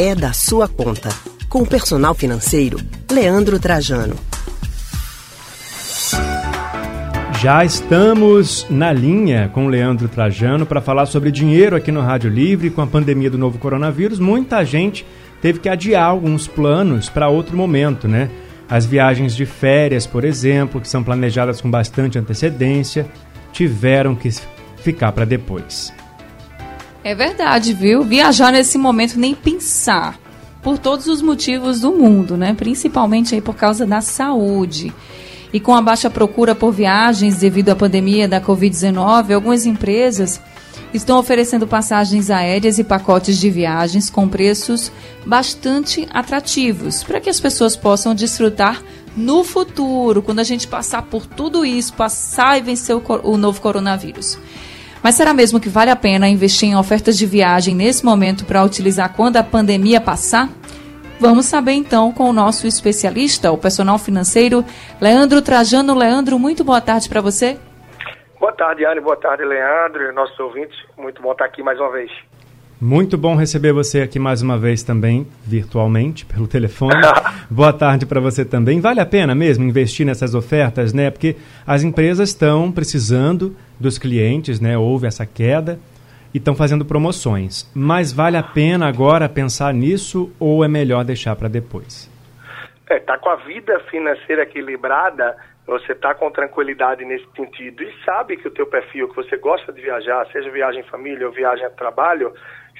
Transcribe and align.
é 0.00 0.14
da 0.14 0.32
sua 0.32 0.68
conta. 0.68 1.08
Com 1.48 1.62
o 1.62 1.66
personal 1.66 2.14
financeiro, 2.14 2.78
Leandro 3.10 3.58
Trajano. 3.58 4.14
Já 7.42 7.64
estamos 7.64 8.64
na 8.70 8.92
linha 8.92 9.50
com 9.52 9.66
Leandro 9.66 10.08
Trajano 10.08 10.64
para 10.64 10.80
falar 10.80 11.06
sobre 11.06 11.32
dinheiro 11.32 11.74
aqui 11.74 11.90
no 11.90 12.00
Rádio 12.00 12.30
Livre. 12.30 12.70
Com 12.70 12.80
a 12.80 12.86
pandemia 12.86 13.28
do 13.28 13.36
novo 13.36 13.58
coronavírus, 13.58 14.20
muita 14.20 14.64
gente 14.64 15.04
teve 15.42 15.58
que 15.58 15.68
adiar 15.68 16.04
alguns 16.04 16.46
planos 16.46 17.08
para 17.08 17.28
outro 17.28 17.56
momento, 17.56 18.06
né? 18.06 18.30
As 18.70 18.86
viagens 18.86 19.34
de 19.34 19.46
férias, 19.46 20.06
por 20.06 20.24
exemplo, 20.24 20.80
que 20.80 20.88
são 20.88 21.02
planejadas 21.02 21.60
com 21.60 21.68
bastante 21.68 22.16
antecedência, 22.16 23.04
tiveram 23.52 24.14
que 24.14 24.30
ficar 24.76 25.10
para 25.10 25.24
depois. 25.24 25.92
É 27.08 27.14
verdade, 27.14 27.72
viu? 27.72 28.02
Viajar 28.02 28.52
nesse 28.52 28.76
momento 28.76 29.18
nem 29.18 29.34
pensar. 29.34 30.20
Por 30.62 30.76
todos 30.76 31.06
os 31.06 31.22
motivos 31.22 31.80
do 31.80 31.90
mundo, 31.90 32.36
né? 32.36 32.52
Principalmente 32.52 33.34
aí 33.34 33.40
por 33.40 33.56
causa 33.56 33.86
da 33.86 34.02
saúde. 34.02 34.92
E 35.50 35.58
com 35.58 35.74
a 35.74 35.80
baixa 35.80 36.10
procura 36.10 36.54
por 36.54 36.70
viagens 36.70 37.38
devido 37.38 37.70
à 37.70 37.74
pandemia 37.74 38.28
da 38.28 38.42
Covid-19, 38.42 39.34
algumas 39.34 39.64
empresas 39.64 40.38
estão 40.92 41.18
oferecendo 41.18 41.66
passagens 41.66 42.28
aéreas 42.28 42.78
e 42.78 42.84
pacotes 42.84 43.38
de 43.38 43.48
viagens 43.48 44.10
com 44.10 44.28
preços 44.28 44.92
bastante 45.24 46.06
atrativos, 46.10 47.02
para 47.02 47.20
que 47.20 47.30
as 47.30 47.40
pessoas 47.40 47.74
possam 47.74 48.14
desfrutar 48.14 48.82
no 49.16 49.42
futuro, 49.44 50.20
quando 50.20 50.40
a 50.40 50.44
gente 50.44 50.68
passar 50.68 51.00
por 51.00 51.24
tudo 51.24 51.64
isso, 51.64 51.94
passar 51.94 52.58
e 52.58 52.60
vencer 52.60 52.94
o, 52.94 53.02
o 53.22 53.38
novo 53.38 53.62
coronavírus. 53.62 54.36
Mas 55.02 55.14
será 55.14 55.32
mesmo 55.32 55.60
que 55.60 55.68
vale 55.68 55.90
a 55.90 55.96
pena 55.96 56.28
investir 56.28 56.68
em 56.68 56.76
ofertas 56.76 57.16
de 57.16 57.26
viagem 57.26 57.74
nesse 57.74 58.04
momento 58.04 58.44
para 58.44 58.64
utilizar 58.64 59.14
quando 59.14 59.36
a 59.36 59.42
pandemia 59.44 60.00
passar? 60.00 60.48
Vamos 61.20 61.46
saber 61.46 61.72
então 61.72 62.12
com 62.12 62.30
o 62.30 62.32
nosso 62.32 62.66
especialista, 62.66 63.50
o 63.50 63.58
personal 63.58 63.98
financeiro, 63.98 64.64
Leandro 65.00 65.42
Trajano. 65.42 65.94
Leandro, 65.96 66.38
muito 66.38 66.62
boa 66.62 66.80
tarde 66.80 67.08
para 67.08 67.20
você. 67.20 67.58
Boa 68.38 68.52
tarde, 68.52 68.84
Anne. 68.84 69.00
Boa 69.00 69.16
tarde, 69.16 69.44
Leandro 69.44 70.12
nossos 70.12 70.38
ouvintes. 70.38 70.76
Muito 70.96 71.20
bom 71.20 71.32
estar 71.32 71.44
aqui 71.44 71.62
mais 71.62 71.78
uma 71.78 71.90
vez. 71.90 72.10
Muito 72.80 73.18
bom 73.18 73.34
receber 73.34 73.72
você 73.72 74.02
aqui 74.02 74.20
mais 74.20 74.40
uma 74.40 74.56
vez 74.56 74.84
também, 74.84 75.26
virtualmente, 75.44 76.24
pelo 76.24 76.46
telefone. 76.46 77.00
Boa 77.50 77.72
tarde 77.72 78.06
para 78.06 78.20
você 78.20 78.44
também. 78.44 78.80
Vale 78.80 79.00
a 79.00 79.06
pena 79.06 79.34
mesmo 79.34 79.64
investir 79.64 80.06
nessas 80.06 80.32
ofertas, 80.32 80.92
né? 80.92 81.10
Porque 81.10 81.34
as 81.66 81.82
empresas 81.82 82.28
estão 82.28 82.70
precisando 82.70 83.56
dos 83.80 83.98
clientes, 83.98 84.60
né? 84.60 84.78
Houve 84.78 85.08
essa 85.08 85.26
queda 85.26 85.76
e 86.32 86.38
estão 86.38 86.54
fazendo 86.54 86.84
promoções. 86.84 87.68
Mas 87.74 88.12
vale 88.12 88.36
a 88.36 88.44
pena 88.44 88.86
agora 88.86 89.28
pensar 89.28 89.74
nisso 89.74 90.32
ou 90.38 90.64
é 90.64 90.68
melhor 90.68 91.04
deixar 91.04 91.34
para 91.34 91.48
depois? 91.48 92.08
É, 92.88 93.00
tá 93.00 93.18
com 93.18 93.28
a 93.28 93.36
vida 93.36 93.80
financeira 93.90 94.42
equilibrada, 94.44 95.36
você 95.66 95.92
está 95.92 96.14
com 96.14 96.30
tranquilidade 96.30 97.04
nesse 97.04 97.26
sentido 97.36 97.82
e 97.82 97.92
sabe 98.04 98.38
que 98.38 98.48
o 98.48 98.50
teu 98.50 98.66
perfil, 98.66 99.08
que 99.08 99.16
você 99.16 99.36
gosta 99.36 99.70
de 99.70 99.82
viajar, 99.82 100.26
seja 100.32 100.48
viagem 100.50 100.80
em 100.80 100.88
família 100.88 101.26
ou 101.26 101.32
viagem 101.32 101.66
a 101.66 101.70
trabalho, 101.70 102.32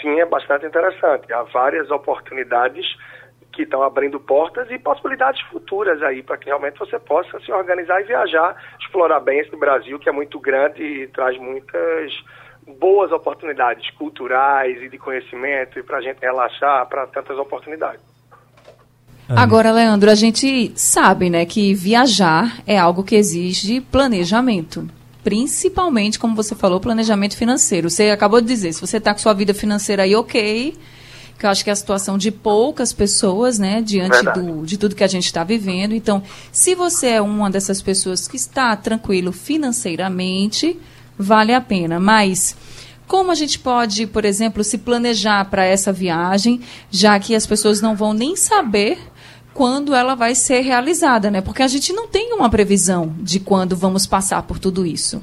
sim, 0.00 0.20
é 0.20 0.26
bastante 0.26 0.66
interessante. 0.66 1.32
Há 1.32 1.42
várias 1.44 1.90
oportunidades 1.90 2.86
que 3.52 3.62
estão 3.62 3.82
abrindo 3.82 4.18
portas 4.18 4.70
e 4.70 4.78
possibilidades 4.78 5.40
futuras 5.42 6.02
aí 6.02 6.22
para 6.22 6.38
que 6.38 6.46
realmente 6.46 6.78
você 6.78 6.98
possa 6.98 7.38
se 7.40 7.52
organizar 7.52 8.00
e 8.00 8.04
viajar, 8.04 8.56
explorar 8.80 9.20
bem 9.20 9.40
esse 9.40 9.54
Brasil 9.56 9.98
que 9.98 10.08
é 10.08 10.12
muito 10.12 10.40
grande 10.40 10.82
e 10.82 11.06
traz 11.08 11.38
muitas 11.38 12.12
boas 12.78 13.12
oportunidades 13.12 13.90
culturais 13.90 14.80
e 14.80 14.88
de 14.88 14.96
conhecimento 14.96 15.78
e 15.78 15.82
para 15.82 15.98
a 15.98 16.00
gente 16.00 16.20
relaxar 16.20 16.86
para 16.88 17.06
tantas 17.08 17.36
oportunidades. 17.36 18.00
Agora, 19.28 19.72
Leandro, 19.72 20.10
a 20.10 20.14
gente 20.14 20.72
sabe, 20.76 21.30
né, 21.30 21.46
que 21.46 21.74
viajar 21.74 22.60
é 22.66 22.78
algo 22.78 23.02
que 23.02 23.14
exige 23.14 23.80
planejamento. 23.80 24.86
Principalmente, 25.22 26.18
como 26.18 26.34
você 26.34 26.54
falou, 26.54 26.80
planejamento 26.80 27.36
financeiro. 27.36 27.88
Você 27.88 28.10
acabou 28.10 28.40
de 28.40 28.46
dizer, 28.46 28.72
se 28.72 28.80
você 28.80 28.96
está 28.96 29.12
com 29.12 29.20
sua 29.20 29.32
vida 29.32 29.54
financeira 29.54 30.02
aí 30.02 30.14
ok, 30.16 30.76
que 31.38 31.46
eu 31.46 31.50
acho 31.50 31.64
que 31.64 31.70
é 31.70 31.72
a 31.72 31.76
situação 31.76 32.16
de 32.16 32.30
poucas 32.30 32.92
pessoas, 32.92 33.58
né, 33.58 33.82
diante 33.82 34.22
do, 34.22 34.64
de 34.64 34.76
tudo 34.76 34.94
que 34.94 35.04
a 35.04 35.08
gente 35.08 35.26
está 35.26 35.42
vivendo. 35.42 35.92
Então, 35.92 36.22
se 36.52 36.74
você 36.74 37.08
é 37.08 37.20
uma 37.20 37.50
dessas 37.50 37.82
pessoas 37.82 38.28
que 38.28 38.36
está 38.36 38.74
tranquilo 38.76 39.32
financeiramente, 39.32 40.78
vale 41.18 41.52
a 41.52 41.60
pena. 41.60 41.98
Mas 41.98 42.56
como 43.06 43.30
a 43.30 43.34
gente 43.34 43.58
pode, 43.58 44.06
por 44.06 44.24
exemplo, 44.24 44.64
se 44.64 44.78
planejar 44.78 45.44
para 45.50 45.64
essa 45.64 45.92
viagem, 45.92 46.60
já 46.90 47.18
que 47.18 47.34
as 47.34 47.46
pessoas 47.46 47.80
não 47.80 47.94
vão 47.94 48.12
nem 48.12 48.36
saber 48.36 48.98
quando 49.54 49.94
ela 49.94 50.14
vai 50.14 50.34
ser 50.34 50.60
realizada, 50.60 51.30
né? 51.30 51.40
Porque 51.40 51.62
a 51.62 51.68
gente 51.68 51.92
não 51.92 52.08
tem 52.08 52.32
uma 52.32 52.48
previsão 52.48 53.14
de 53.18 53.40
quando 53.40 53.76
vamos 53.76 54.06
passar 54.06 54.42
por 54.42 54.58
tudo 54.58 54.86
isso. 54.86 55.22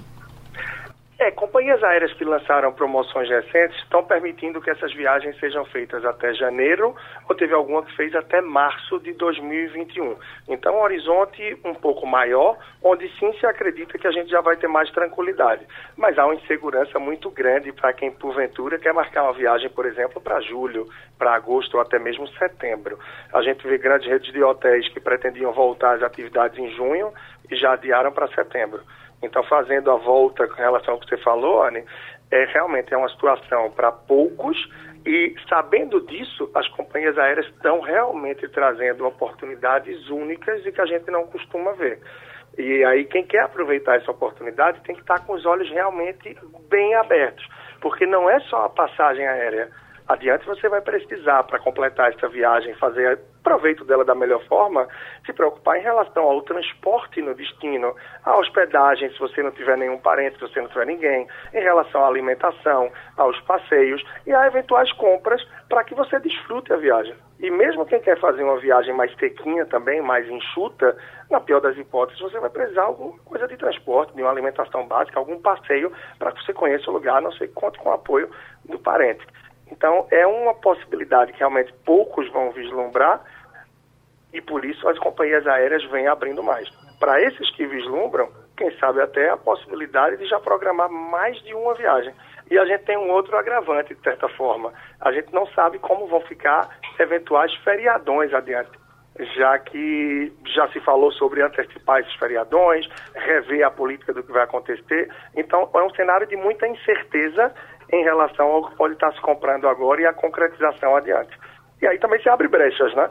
É, 1.22 1.31
companhias 1.31 1.84
aéreas 1.84 2.13
que 2.13 2.24
lançaram 2.24 2.72
promoções 2.72 3.28
recentes 3.28 3.78
estão 3.80 4.02
permitindo 4.06 4.62
que 4.62 4.69
essas 4.69 4.94
viagens 4.94 5.38
sejam 5.38 5.66
feitas 5.66 6.06
até 6.06 6.34
janeiro, 6.34 6.96
ou 7.28 7.35
teve 7.35 7.53
alguma 7.53 7.84
que 7.84 7.94
fez 7.97 8.16
até 8.16 8.40
março 8.40 8.97
de 9.02 9.12
2021. 9.12 10.16
Então, 10.47 10.78
um 10.78 10.81
horizonte 10.81 11.59
um 11.66 11.74
pouco 11.74 12.08
maior, 12.08 12.58
onde 12.81 13.09
sim 13.19 13.34
se 13.34 13.46
acredita 13.46 13.97
que 13.97 14.08
a 14.08 14.12
gente 14.12 14.29
já 14.29 14.40
vai 14.40 14.56
ter 14.56 14.69
mais 14.69 14.90
tranquilidade. 14.91 15.68
Mas 15.97 16.18
há 16.18 16.25
uma 16.25 16.35
insegurança 16.35 16.97
muito 17.00 17.29
grande 17.29 17.74
para 17.74 17.91
quem, 17.91 18.12
porventura, 18.12 18.79
quer 18.79 18.94
marcar 18.94 19.24
uma 19.24 19.34
viagem, 19.34 19.69
por 19.69 19.85
exemplo, 19.85 20.22
para 20.22 20.40
julho, 20.40 20.88
para 21.18 21.35
agosto 21.35 21.75
ou 21.75 21.81
até 21.81 22.00
mesmo 22.00 22.29
setembro. 22.29 22.97
A 23.34 23.41
gente 23.41 23.68
vê 23.68 23.78
grandes 23.78 24.08
redes 24.08 24.31
de 24.31 24.41
hotéis 24.41 24.88
que 24.88 25.02
pretendiam 25.02 25.52
voltar 25.52 25.96
às 25.96 26.02
atividades 26.02 26.58
em 26.58 26.72
junho 26.78 27.13
e 27.52 27.58
já 27.58 27.74
adiaram 27.74 28.13
para 28.13 28.29
setembro. 28.29 28.81
Então, 29.22 29.44
fazendo 29.44 29.91
a 29.91 29.96
volta 29.96 30.47
com 30.47 30.56
relação 30.56 30.94
ao 30.94 31.00
que 31.00 31.07
você 31.07 31.18
falou, 31.18 31.63
Anne, 31.63 31.84
é, 32.31 32.46
realmente 32.46 32.94
é 32.94 32.97
uma 32.97 33.09
situação 33.09 33.72
para 33.72 33.91
poucos 33.91 34.57
e, 35.06 35.35
sabendo 35.47 36.02
disso, 36.02 36.50
as 36.53 36.68
companhias 36.69 37.18
aéreas 37.18 37.47
estão 37.47 37.81
realmente 37.81 38.47
trazendo 38.50 39.06
oportunidades 39.06 40.09
únicas 40.09 40.66
e 40.66 40.72
que 40.72 40.81
a 40.81 40.85
gente 40.85 41.09
não 41.12 41.28
costuma 41.28 41.74
ver. 41.74 42.00
E 42.58 42.84
aí, 42.85 43.06
quem 43.06 43.25
quer 43.25 43.44
aproveitar 43.44 43.96
essa 43.96 44.12
oportunidade 44.12 44.81
tem 44.81 44.96
que 44.96 45.02
estar 45.02 45.25
com 45.25 45.34
os 45.34 45.46
olhos 45.46 45.69
realmente 45.69 46.38
bem 46.69 46.96
abertos, 46.96 47.47
porque 47.81 48.06
não 48.06 48.29
é 48.29 48.40
só 48.41 48.66
a 48.66 48.69
passagem 48.69 49.25
aérea 49.25 49.69
adiante 50.09 50.46
você 50.46 50.68
vai 50.68 50.81
precisar, 50.81 51.44
para 51.44 51.59
completar 51.59 52.12
essa 52.12 52.28
viagem, 52.28 52.74
fazer 52.75 53.20
proveito 53.44 53.86
dela 53.86 54.03
da 54.03 54.16
melhor 54.16 54.44
forma, 54.46 54.88
se 55.24 55.31
preocupar 55.31 55.78
em 55.78 55.84
relação 55.84 56.24
ao 56.24 56.42
transporte 56.42 57.22
no 57.22 57.36
destino, 57.36 57.96
à 58.25 58.36
hospedagem, 58.38 59.12
se 59.12 59.20
você 59.20 59.44
não 59.44 59.52
tiver 59.52 59.78
nenhum 59.78 60.00
parente, 60.00 60.36
se 60.36 60.42
você 60.42 60.59
não 60.62 60.68
tiver 60.68 60.88
ninguém, 60.88 61.28
em 61.53 61.62
relação 61.62 62.03
à 62.03 62.08
alimentação, 62.08 62.92
aos 63.16 63.40
passeios 63.42 64.03
e 64.25 64.34
a 64.34 64.47
eventuais 64.47 64.92
compras 64.94 65.47
para 65.70 65.84
que 65.84 65.94
você 65.94 66.20
desfrute 66.20 66.74
a 66.74 66.78
viagem. 66.78 67.16
E 67.40 67.50
mesmo 67.52 67.86
quem 67.86 68.02
quer 68.02 68.20
fazer 68.20 68.44
uma 68.44 68.58
viagem 68.58 68.94
mais 68.94 69.16
sequinha 69.16 69.66
também, 69.68 70.02
mais 70.02 70.28
enxuta, 70.28 70.97
na 71.30 71.40
pior 71.40 71.62
das 71.62 71.78
hipóteses, 71.78 72.20
você 72.20 72.40
vai 72.40 72.50
precisar 72.50 72.84
alguma 72.84 73.18
coisa 73.20 73.47
de 73.47 73.56
transporte, 73.56 74.14
de 74.16 74.22
uma 74.24 74.31
alimentação 74.31 74.88
básica, 74.88 75.20
algum 75.20 75.40
passeio 75.40 75.91
para 76.18 76.31
que 76.31 76.44
você 76.44 76.52
conheça 76.52 76.90
o 76.90 76.94
lugar, 76.94 77.22
não 77.22 77.30
que 77.31 77.47
conte 77.50 77.78
com 77.78 77.90
o 77.90 77.94
apoio 77.94 78.30
do 78.66 78.80
parente. 78.80 79.26
Então, 79.72 80.07
é 80.12 80.25
uma 80.25 80.53
possibilidade 80.53 81.34
que 81.34 81.40
realmente 81.40 81.74
poucos 81.85 82.30
vão 82.31 82.52
vislumbrar 82.52 83.22
e 84.34 84.41
por 84.41 84.63
isso 84.63 84.88
as 84.88 84.97
companhias 85.00 85.46
aéreas 85.47 85.84
vêm 85.85 86.07
abrindo 86.07 86.44
mais. 86.44 86.69
Para 87.00 87.22
esses 87.22 87.50
que 87.56 87.66
vislumbram, 87.66 88.29
quem 88.58 88.72
sabe 88.78 89.02
até 89.02 89.29
a 89.29 89.38
possibilidade 89.38 90.18
de 90.18 90.25
já 90.25 90.40
programar 90.40 90.90
mais 90.90 91.41
de 91.44 91.53
uma 91.53 91.74
viagem. 91.74 92.13
E 92.52 92.58
a 92.58 92.66
gente 92.66 92.84
tem 92.84 92.97
um 92.97 93.09
outro 93.12 93.38
agravante, 93.38 93.96
de 93.96 94.02
certa 94.02 94.28
forma. 94.29 94.74
A 95.00 95.12
gente 95.12 95.34
não 95.34 95.47
sabe 95.47 95.79
como 95.79 96.08
vão 96.08 96.22
ficar 96.22 96.78
eventuais 96.99 97.53
feriadões 97.64 98.34
adiante, 98.34 98.72
já 99.38 99.58
que 99.59 100.34
já 100.46 100.67
se 100.70 100.79
falou 100.82 101.11
sobre 101.14 101.41
antecipar 101.41 102.02
esses 102.02 102.14
feriadões, 102.16 102.88
rever 103.16 103.66
a 103.66 103.72
política 103.72 104.14
do 104.14 104.23
que 104.23 104.32
vai 104.32 104.43
acontecer. 104.43 105.09
Então, 105.35 105.70
é 105.73 105.82
um 105.84 105.93
cenário 105.93 106.28
de 106.28 106.35
muita 106.35 106.67
incerteza 106.67 107.53
em 107.91 108.03
relação 108.03 108.47
ao 108.47 108.70
que 108.70 108.76
pode 108.76 108.94
estar 108.94 109.12
se 109.14 109.22
comprando 109.22 109.68
agora 109.68 110.02
e 110.02 110.06
a 110.06 110.14
concretização 110.14 110.96
adiante. 110.96 111.38
E 111.82 111.88
aí 111.88 111.97
também 111.97 112.22
se 112.22 112.30
abre 112.30 112.47
brechas, 112.47 112.94
né? 112.96 113.09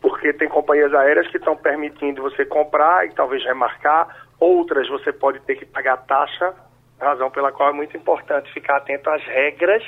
Porque 0.00 0.32
tem 0.32 0.48
companhias 0.48 0.92
aéreas 0.94 1.28
que 1.28 1.36
estão 1.36 1.56
permitindo 1.56 2.22
você 2.22 2.44
comprar 2.44 3.06
e 3.06 3.14
talvez 3.14 3.44
remarcar, 3.44 4.26
outras 4.38 4.88
você 4.88 5.12
pode 5.12 5.40
ter 5.40 5.56
que 5.56 5.66
pagar 5.66 5.96
taxa, 5.98 6.54
razão 7.00 7.30
pela 7.30 7.52
qual 7.52 7.70
é 7.70 7.72
muito 7.72 7.96
importante 7.96 8.52
ficar 8.52 8.76
atento 8.76 9.10
às 9.10 9.22
regras 9.24 9.82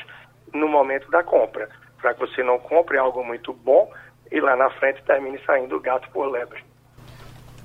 no 0.52 0.68
momento 0.68 1.10
da 1.10 1.22
compra, 1.22 1.68
para 2.00 2.14
que 2.14 2.20
você 2.20 2.42
não 2.42 2.58
compre 2.58 2.96
algo 2.98 3.24
muito 3.24 3.52
bom 3.52 3.90
e 4.30 4.40
lá 4.40 4.56
na 4.56 4.70
frente 4.70 5.02
termine 5.04 5.38
saindo 5.44 5.80
gato 5.80 6.08
por 6.10 6.26
lebre. 6.30 6.62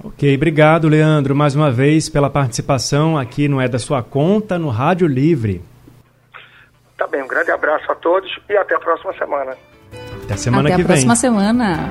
Ok, 0.03 0.33
obrigado, 0.33 0.87
Leandro, 0.87 1.35
mais 1.35 1.55
uma 1.55 1.69
vez 1.69 2.09
pela 2.09 2.29
participação 2.29 3.17
aqui 3.17 3.47
no 3.47 3.59
É 3.59 3.67
da 3.67 3.77
Sua 3.77 4.01
Conta, 4.01 4.57
no 4.57 4.69
Rádio 4.69 5.07
Livre. 5.07 5.61
Grande 7.39 7.51
abraço 7.51 7.89
a 7.89 7.95
todos 7.95 8.29
e 8.49 8.57
até 8.57 8.75
a 8.75 8.79
próxima 8.79 9.13
semana. 9.13 9.55
Até 10.25 10.35
semana 10.35 10.63
Até 10.63 10.69
que 10.69 10.73
a 10.73 10.77
vem. 10.77 10.85
próxima 10.87 11.15
semana. 11.15 11.89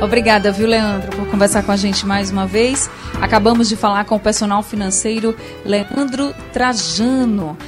Obrigada, 0.00 0.52
viu, 0.52 0.68
Leandro, 0.68 1.10
por 1.16 1.26
conversar 1.26 1.64
com 1.64 1.72
a 1.72 1.76
gente 1.76 2.06
mais 2.06 2.30
uma 2.30 2.46
vez. 2.46 2.88
Acabamos 3.20 3.68
de 3.68 3.74
falar 3.74 4.04
com 4.04 4.14
o 4.14 4.20
personal 4.20 4.62
financeiro 4.62 5.34
Leandro 5.64 6.32
Trajano. 6.52 7.58